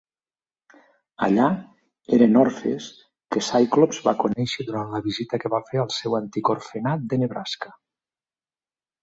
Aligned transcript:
Allà 1.25 1.49
eren 2.17 2.39
orfes 2.43 2.87
que 3.35 3.43
Cyclops 3.49 4.01
va 4.07 4.15
conèixer 4.25 4.67
durant 4.71 4.91
la 4.97 5.03
visita 5.11 5.41
que 5.45 5.53
va 5.57 5.61
fer 5.69 5.83
al 5.85 5.93
seu 5.99 6.19
antic 6.23 6.53
orfenat 6.57 7.07
de 7.15 7.23
Nebraska. 7.27 7.73